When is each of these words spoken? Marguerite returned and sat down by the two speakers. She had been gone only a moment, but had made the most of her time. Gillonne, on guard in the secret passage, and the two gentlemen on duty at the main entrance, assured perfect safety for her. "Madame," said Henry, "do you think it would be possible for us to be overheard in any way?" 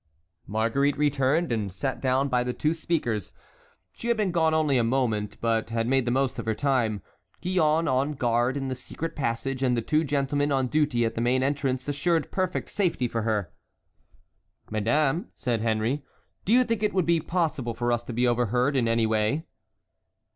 Marguerite 0.47 0.97
returned 0.97 1.51
and 1.51 1.71
sat 1.71 2.01
down 2.01 2.27
by 2.27 2.43
the 2.43 2.53
two 2.53 2.73
speakers. 2.73 3.33
She 3.93 4.07
had 4.07 4.17
been 4.17 4.31
gone 4.31 4.51
only 4.51 4.79
a 4.79 4.83
moment, 4.83 5.37
but 5.41 5.69
had 5.69 5.85
made 5.85 6.05
the 6.05 6.11
most 6.11 6.39
of 6.39 6.47
her 6.47 6.55
time. 6.55 7.03
Gillonne, 7.39 7.87
on 7.87 8.13
guard 8.13 8.57
in 8.57 8.67
the 8.67 8.73
secret 8.73 9.15
passage, 9.15 9.61
and 9.61 9.77
the 9.77 9.81
two 9.83 10.03
gentlemen 10.03 10.51
on 10.51 10.65
duty 10.69 11.05
at 11.05 11.13
the 11.13 11.21
main 11.21 11.43
entrance, 11.43 11.87
assured 11.87 12.31
perfect 12.31 12.69
safety 12.69 13.07
for 13.07 13.21
her. 13.21 13.53
"Madame," 14.71 15.27
said 15.35 15.61
Henry, 15.61 16.03
"do 16.45 16.53
you 16.53 16.63
think 16.63 16.81
it 16.81 16.95
would 16.95 17.05
be 17.05 17.19
possible 17.19 17.75
for 17.75 17.91
us 17.91 18.03
to 18.05 18.11
be 18.11 18.27
overheard 18.27 18.75
in 18.75 18.87
any 18.87 19.05
way?" 19.05 19.45